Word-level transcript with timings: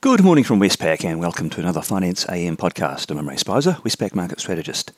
Good 0.00 0.22
morning 0.22 0.44
from 0.44 0.60
Westpac 0.60 1.04
and 1.04 1.18
welcome 1.18 1.50
to 1.50 1.60
another 1.60 1.82
Finance 1.82 2.24
AM 2.28 2.56
podcast. 2.56 3.10
I'm 3.10 3.18
Imre 3.18 3.34
Speizer, 3.34 3.82
Westpac 3.82 4.14
Market 4.14 4.38
Strategist. 4.38 4.92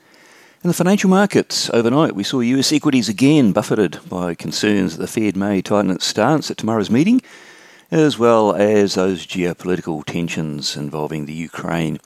In 0.63 0.67
the 0.67 0.75
financial 0.75 1.09
markets 1.09 1.71
overnight, 1.71 2.13
we 2.13 2.23
saw 2.23 2.41
US 2.41 2.71
equities 2.71 3.09
again 3.09 3.51
buffeted 3.51 3.97
by 4.07 4.35
concerns 4.35 4.95
that 4.95 5.01
the 5.01 5.07
Fed 5.07 5.35
may 5.35 5.59
tighten 5.63 5.89
its 5.89 6.05
stance 6.05 6.51
at 6.51 6.57
tomorrow's 6.57 6.91
meeting, 6.91 7.19
as 7.89 8.19
well 8.19 8.53
as 8.53 8.93
those 8.93 9.25
geopolitical 9.25 10.05
tensions 10.05 10.77
involving 10.77 11.25
the 11.25 11.33
Ukraine. 11.33 11.97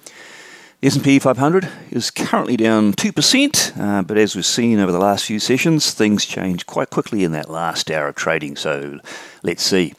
The 0.80 0.88
S&P 0.88 1.20
500 1.20 1.68
is 1.92 2.10
currently 2.12 2.56
down 2.56 2.94
2%, 2.94 3.78
uh, 3.78 4.04
but 4.04 4.18
as 4.18 4.38
we've 4.38 4.46
seen 4.46 4.80
over 4.80 4.94
the 4.94 5.00
last 5.00 5.26
few 5.26 5.40
sessions, 5.40 5.92
things 5.92 6.24
changed 6.24 6.66
quite 6.66 6.92
quickly 6.92 7.26
in 7.26 7.34
that 7.34 7.50
last 7.50 7.92
hour 7.92 8.08
of 8.08 8.16
trading, 8.16 8.56
so 8.56 9.02
let's 9.44 9.64
see. 9.64 9.96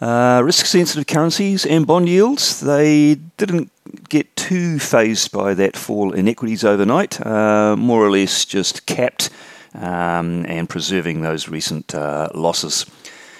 Uh, 0.00 0.40
risk 0.42 0.64
sensitive 0.64 1.06
currencies 1.06 1.66
and 1.66 1.86
bond 1.86 2.08
yields, 2.08 2.60
they 2.60 3.16
didn't 3.36 3.70
get 4.08 4.34
too 4.34 4.78
fazed 4.78 5.30
by 5.30 5.52
that 5.52 5.76
fall 5.76 6.12
in 6.12 6.26
equities 6.26 6.64
overnight, 6.64 7.24
uh, 7.26 7.76
more 7.76 8.02
or 8.02 8.10
less 8.10 8.46
just 8.46 8.86
capped 8.86 9.28
um, 9.74 10.46
and 10.46 10.70
preserving 10.70 11.20
those 11.20 11.48
recent 11.48 11.94
uh, 11.94 12.28
losses. 12.34 12.86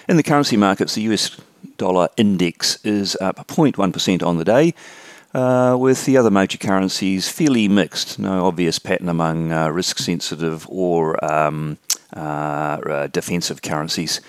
In 0.07 0.17
the 0.17 0.23
currency 0.23 0.55
markets, 0.55 0.93
the 0.93 1.01
US 1.03 1.35
dollar 1.77 2.09
index 2.15 2.83
is 2.85 3.17
up 3.19 3.47
0.1% 3.47 4.23
on 4.23 4.37
the 4.37 4.45
day. 4.45 4.73
Uh, 5.33 5.77
with 5.79 6.05
the 6.05 6.17
other 6.17 6.29
major 6.29 6.57
currencies 6.57 7.29
fairly 7.29 7.67
mixed, 7.67 8.19
no 8.19 8.45
obvious 8.45 8.77
pattern 8.77 9.07
among 9.07 9.51
uh, 9.51 9.69
risk 9.69 9.97
sensitive 9.97 10.67
or 10.69 11.23
um, 11.23 11.77
uh, 12.13 12.19
uh 12.19 13.07
defensive 13.07 13.61
currencies. 13.61 14.19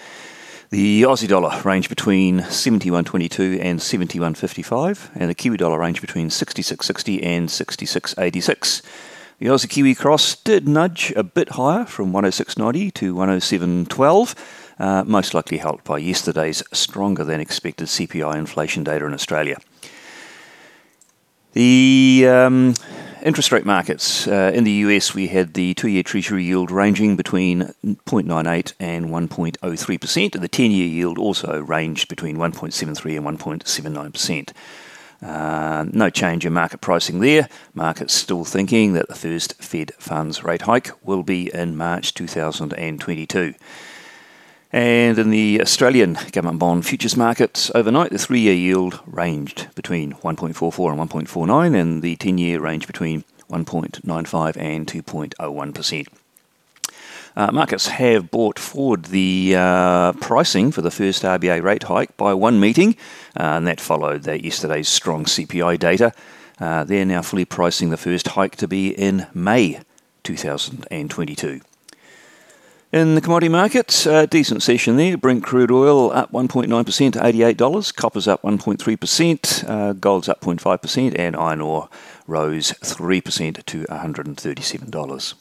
The 0.73 1.03
Aussie 1.03 1.29
dollar 1.29 1.61
range 1.65 1.91
between 1.91 2.41
71.22 2.41 3.63
and 3.63 3.79
71.55, 3.79 5.11
and 5.15 5.29
the 5.29 5.35
Kiwi 5.35 5.59
dollar 5.59 5.79
range 5.79 6.01
between 6.01 6.30
66.60 6.30 7.23
and 7.23 7.51
66.86. 7.51 8.80
The 9.38 9.46
Aussie 9.49 9.69
Kiwi 9.69 9.95
cross 9.95 10.35
did 10.35 10.66
nudge 10.66 11.13
a 11.15 11.23
bit 11.23 11.51
higher 11.51 11.85
from 11.85 12.11
106.90 12.11 12.95
to 12.95 13.15
107.12, 13.15 14.35
uh, 14.79 15.05
most 15.05 15.35
likely 15.35 15.59
helped 15.59 15.85
by 15.85 15.99
yesterday's 15.99 16.63
stronger 16.73 17.23
than 17.23 17.39
expected 17.39 17.89
CPI 17.89 18.35
inflation 18.35 18.83
data 18.83 19.05
in 19.05 19.13
Australia. 19.13 19.59
The 21.52 22.27
um, 22.30 22.74
interest 23.23 23.52
rate 23.52 23.65
markets. 23.65 24.26
Uh, 24.26 24.51
in 24.54 24.65
the 24.65 24.73
US, 24.73 25.15
we 25.15 25.28
had 25.28 25.54
the 25.54 25.74
two 25.74 25.88
year 25.88 26.02
Treasury 26.02 26.45
yield 26.45 26.70
ranging 26.70 27.16
between 27.16 27.73
0.98 27.84 28.74
and 28.80 29.06
1.03%, 29.06 30.34
and 30.34 30.45
the 30.45 30.48
10 30.48 30.70
year 30.70 30.87
yield 30.87 31.18
also 31.18 31.60
ranged 31.60 32.09
between 32.09 32.37
1.73 32.37 33.16
and 33.16 33.38
1.79%. 33.38 34.52
Uh, 35.23 35.84
no 35.93 36.10
change 36.10 36.45
in 36.45 36.52
market 36.52 36.80
pricing 36.80 37.20
there. 37.20 37.48
Markets 37.74 38.12
still 38.12 38.45
thinking 38.45 38.93
that 38.95 39.09
the 39.09 39.15
first 39.15 39.54
Fed 39.62 39.93
funds 39.98 40.43
rate 40.43 40.62
hike 40.62 40.90
will 41.06 41.23
be 41.23 41.52
in 41.54 41.76
March 41.76 42.12
2022. 42.15 43.54
And 44.73 45.18
in 45.18 45.28
the 45.28 45.60
Australian 45.60 46.16
government 46.32 46.59
bond 46.59 46.87
futures 46.87 47.15
markets 47.15 47.70
overnight, 47.74 48.10
the 48.10 48.18
three 48.18 48.40
year 48.40 48.54
yield 48.54 49.01
ranged 49.06 49.68
between 49.74 50.15
1.44 50.15 50.92
and 50.92 51.10
1.49, 51.10 51.78
and 51.78 52.02
the 52.02 52.16
10 52.16 52.38
year 52.38 52.59
range 52.59 52.87
between 52.87 53.24
1.95 53.50 54.56
and 54.56 54.87
2.01%. 54.87 56.06
Uh, 57.34 57.50
markets 57.52 57.88
have 57.88 58.30
brought 58.30 58.59
forward 58.59 59.06
the 59.06 59.54
uh, 59.56 60.12
pricing 60.15 60.70
for 60.70 60.82
the 60.82 60.90
first 60.90 61.23
RBA 61.23 61.62
rate 61.62 61.84
hike 61.84 62.16
by 62.16 62.32
one 62.32 62.59
meeting, 62.59 62.96
uh, 63.38 63.56
and 63.56 63.66
that 63.66 63.80
followed 63.80 64.26
yesterday's 64.26 64.88
strong 64.88 65.25
CPI 65.25 65.78
data. 65.78 66.12
Uh, 66.59 66.84
they're 66.84 67.04
now 67.04 67.22
fully 67.22 67.44
pricing 67.44 67.91
the 67.91 67.97
first 67.97 68.28
hike 68.28 68.56
to 68.56 68.69
be 68.69 68.91
in 68.91 69.26
May 69.34 69.81
2022. 70.25 71.60
In 72.93 73.15
the 73.15 73.23
commodity 73.23 73.49
markets, 73.49 74.05
a 74.05 74.27
decent 74.27 74.63
session 74.63 74.99
there. 74.99 75.17
Brent 75.17 75.43
crude 75.43 75.71
oil 75.71 76.13
up 76.13 76.31
1.9% 76.31 77.13
to 77.15 77.19
$88. 77.19 77.97
Copper's 77.97 78.29
up 78.29 78.43
1.3%. 78.43 79.67
Uh, 79.67 79.93
gold's 79.95 80.29
up 80.29 80.43
0.5%. 80.43 81.19
And 81.19 81.35
iron 81.35 81.63
ore 81.63 81.89
rose 82.27 82.73
3% 82.73 83.65
to 83.65 83.85
$137. 83.85 85.35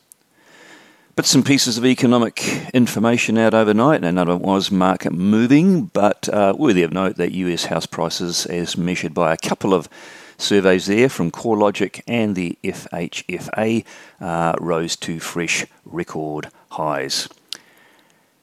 But 1.17 1.25
some 1.25 1.43
pieces 1.43 1.77
of 1.77 1.85
economic 1.85 2.69
information 2.73 3.37
out 3.37 3.53
overnight, 3.53 4.05
and 4.05 4.15
none 4.15 4.29
of 4.29 4.39
was 4.39 4.71
market 4.71 5.11
moving, 5.11 5.87
but 5.87 6.29
uh, 6.29 6.53
worthy 6.57 6.83
of 6.83 6.93
note 6.93 7.17
that 7.17 7.33
US 7.33 7.65
house 7.65 7.85
prices, 7.85 8.45
as 8.45 8.77
measured 8.77 9.13
by 9.13 9.33
a 9.33 9.37
couple 9.37 9.73
of 9.73 9.89
surveys 10.37 10.85
there 10.85 11.09
from 11.09 11.31
CoreLogic 11.31 12.01
and 12.07 12.33
the 12.33 12.57
FHFA, 12.63 13.83
uh, 14.21 14.53
rose 14.61 14.95
to 14.95 15.19
fresh 15.19 15.65
record 15.83 16.47
highs. 16.69 17.27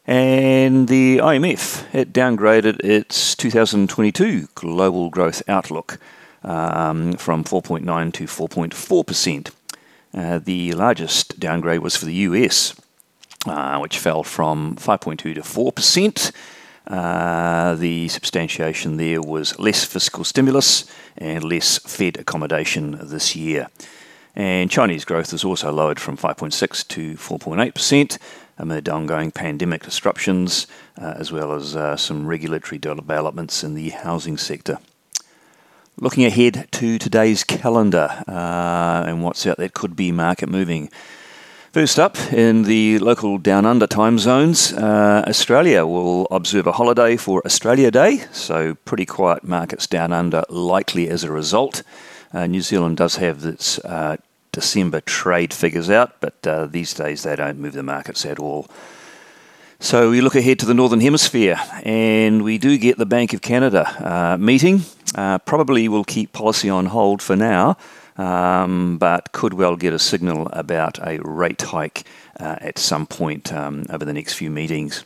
And 0.08 0.88
the 0.88 1.18
IMF 1.18 1.84
it 1.94 2.14
downgraded 2.14 2.80
its 2.82 3.36
2022 3.36 4.48
global 4.54 5.10
growth 5.10 5.42
outlook 5.46 5.98
um, 6.42 7.12
from 7.12 7.44
4.9 7.44 8.14
to 8.14 8.24
4.4 8.24 9.06
percent. 9.06 9.50
Uh, 10.14 10.38
the 10.38 10.72
largest 10.72 11.38
downgrade 11.38 11.80
was 11.80 11.94
for 11.94 12.06
the 12.06 12.14
US, 12.14 12.74
uh, 13.44 13.78
which 13.80 13.98
fell 13.98 14.22
from 14.22 14.76
5.2 14.76 15.34
to 15.34 15.42
4 15.42 15.72
percent. 15.72 16.32
Uh, 16.86 17.74
the 17.74 18.08
substantiation 18.08 18.96
there 18.96 19.20
was 19.20 19.58
less 19.58 19.84
fiscal 19.84 20.24
stimulus 20.24 20.90
and 21.18 21.44
less 21.44 21.76
Fed 21.80 22.16
accommodation 22.16 22.98
this 23.02 23.36
year. 23.36 23.68
And 24.34 24.70
Chinese 24.70 25.04
growth 25.04 25.32
was 25.32 25.44
also 25.44 25.70
lowered 25.70 26.00
from 26.00 26.16
5.6 26.16 26.88
to 26.88 27.14
4.8 27.16 27.74
percent 27.74 28.18
amid 28.58 28.88
ongoing 28.88 29.30
pandemic 29.30 29.84
disruptions, 29.84 30.66
uh, 31.00 31.14
as 31.16 31.32
well 31.32 31.52
as 31.52 31.76
uh, 31.76 31.96
some 31.96 32.26
regulatory 32.26 32.78
developments 32.78 33.64
in 33.64 33.74
the 33.74 33.90
housing 33.90 34.36
sector. 34.36 34.78
Looking 35.96 36.24
ahead 36.24 36.68
to 36.72 36.98
today's 36.98 37.42
calendar 37.44 38.22
uh, 38.28 39.04
and 39.06 39.22
what's 39.22 39.46
out 39.46 39.56
that 39.56 39.74
could 39.74 39.96
be 39.96 40.12
market 40.12 40.48
moving. 40.48 40.90
First 41.72 41.98
up, 41.98 42.16
in 42.32 42.62
the 42.62 42.98
local 42.98 43.36
down 43.36 43.66
under 43.66 43.86
time 43.86 44.18
zones, 44.18 44.72
uh, 44.72 45.24
Australia 45.28 45.84
will 45.84 46.26
observe 46.30 46.66
a 46.66 46.72
holiday 46.72 47.16
for 47.16 47.42
Australia 47.44 47.90
Day, 47.90 48.24
so 48.32 48.74
pretty 48.84 49.04
quiet 49.04 49.44
markets 49.44 49.86
down 49.86 50.12
under 50.12 50.44
likely 50.48 51.08
as 51.08 51.24
a 51.24 51.30
result. 51.30 51.82
Uh, 52.32 52.46
New 52.46 52.62
Zealand 52.62 52.96
does 52.96 53.16
have 53.16 53.44
its 53.44 53.78
uh, 53.80 54.16
December 54.58 55.00
trade 55.00 55.54
figures 55.54 55.88
out, 55.88 56.20
but 56.20 56.44
uh, 56.44 56.66
these 56.66 56.92
days 56.92 57.22
they 57.22 57.36
don't 57.36 57.60
move 57.60 57.74
the 57.74 57.82
markets 57.84 58.26
at 58.26 58.40
all. 58.40 58.66
So 59.78 60.10
we 60.10 60.20
look 60.20 60.34
ahead 60.34 60.58
to 60.58 60.66
the 60.66 60.74
Northern 60.74 61.00
Hemisphere, 61.00 61.60
and 61.84 62.42
we 62.42 62.58
do 62.58 62.76
get 62.76 62.98
the 62.98 63.06
Bank 63.06 63.32
of 63.32 63.40
Canada 63.40 63.86
uh, 64.00 64.36
meeting. 64.36 64.80
Uh, 65.14 65.38
probably 65.38 65.86
will 65.86 66.02
keep 66.02 66.32
policy 66.32 66.68
on 66.68 66.86
hold 66.86 67.22
for 67.22 67.36
now, 67.36 67.76
um, 68.16 68.98
but 68.98 69.30
could 69.30 69.54
well 69.54 69.76
get 69.76 69.92
a 69.92 69.98
signal 70.00 70.48
about 70.52 70.98
a 71.06 71.20
rate 71.22 71.62
hike 71.62 72.02
uh, 72.40 72.56
at 72.60 72.78
some 72.78 73.06
point 73.06 73.52
um, 73.52 73.84
over 73.90 74.04
the 74.04 74.12
next 74.12 74.32
few 74.32 74.50
meetings. 74.50 75.04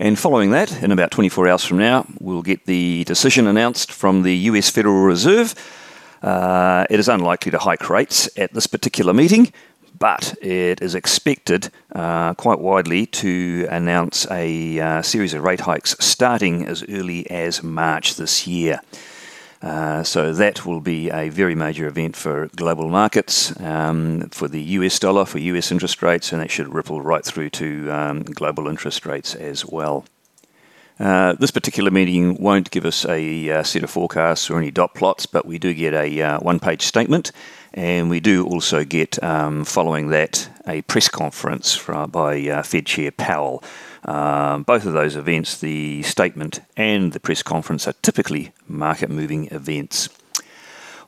And 0.00 0.18
following 0.18 0.50
that, 0.50 0.82
in 0.82 0.90
about 0.90 1.12
24 1.12 1.46
hours 1.46 1.64
from 1.64 1.78
now, 1.78 2.06
we'll 2.18 2.42
get 2.42 2.66
the 2.66 3.04
decision 3.04 3.46
announced 3.46 3.92
from 3.92 4.24
the 4.24 4.34
US 4.50 4.68
Federal 4.68 5.04
Reserve 5.04 5.54
uh, 6.22 6.86
it 6.88 7.00
is 7.00 7.08
unlikely 7.08 7.52
to 7.52 7.58
hike 7.58 7.90
rates 7.90 8.28
at 8.36 8.52
this 8.54 8.66
particular 8.66 9.12
meeting, 9.12 9.52
but 9.98 10.34
it 10.40 10.80
is 10.80 10.94
expected 10.94 11.70
uh, 11.94 12.34
quite 12.34 12.58
widely 12.58 13.06
to 13.06 13.66
announce 13.70 14.26
a 14.30 14.80
uh, 14.80 15.02
series 15.02 15.34
of 15.34 15.42
rate 15.42 15.60
hikes 15.60 15.96
starting 16.00 16.66
as 16.66 16.82
early 16.88 17.28
as 17.30 17.62
March 17.62 18.16
this 18.16 18.46
year. 18.46 18.80
Uh, 19.62 20.02
so 20.02 20.32
that 20.32 20.66
will 20.66 20.80
be 20.80 21.08
a 21.10 21.28
very 21.28 21.54
major 21.54 21.86
event 21.86 22.16
for 22.16 22.48
global 22.56 22.88
markets, 22.88 23.58
um, 23.60 24.28
for 24.30 24.48
the 24.48 24.60
US 24.60 24.98
dollar, 24.98 25.24
for 25.24 25.38
US 25.38 25.70
interest 25.70 26.02
rates, 26.02 26.32
and 26.32 26.42
that 26.42 26.50
should 26.50 26.74
ripple 26.74 27.00
right 27.00 27.24
through 27.24 27.50
to 27.50 27.88
um, 27.90 28.22
global 28.24 28.66
interest 28.66 29.06
rates 29.06 29.36
as 29.36 29.64
well. 29.64 30.04
Uh, 31.02 31.32
this 31.40 31.50
particular 31.50 31.90
meeting 31.90 32.40
won't 32.40 32.70
give 32.70 32.84
us 32.84 33.04
a 33.06 33.50
uh, 33.50 33.62
set 33.64 33.82
of 33.82 33.90
forecasts 33.90 34.48
or 34.48 34.56
any 34.56 34.70
dot 34.70 34.94
plots, 34.94 35.26
but 35.26 35.44
we 35.44 35.58
do 35.58 35.74
get 35.74 35.92
a 35.92 36.22
uh, 36.22 36.38
one 36.38 36.60
page 36.60 36.82
statement, 36.82 37.32
and 37.74 38.08
we 38.08 38.20
do 38.20 38.46
also 38.46 38.84
get, 38.84 39.20
um, 39.20 39.64
following 39.64 40.10
that, 40.10 40.48
a 40.64 40.80
press 40.82 41.08
conference 41.08 41.76
by 42.08 42.48
uh, 42.48 42.62
Fed 42.62 42.86
Chair 42.86 43.10
Powell. 43.10 43.64
Um, 44.04 44.62
both 44.62 44.86
of 44.86 44.92
those 44.92 45.16
events, 45.16 45.58
the 45.58 46.04
statement 46.04 46.60
and 46.76 47.12
the 47.12 47.20
press 47.20 47.42
conference, 47.42 47.88
are 47.88 47.94
typically 48.02 48.52
market 48.68 49.10
moving 49.10 49.48
events. 49.50 50.08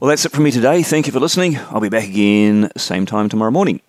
Well, 0.00 0.08
that's 0.08 0.24
it 0.24 0.32
from 0.32 0.42
me 0.42 0.50
today. 0.50 0.82
Thank 0.82 1.06
you 1.06 1.12
for 1.12 1.20
listening. 1.20 1.56
I'll 1.70 1.78
be 1.80 1.88
back 1.88 2.08
again 2.08 2.72
same 2.76 3.06
time 3.06 3.28
tomorrow 3.28 3.52
morning. 3.52 3.80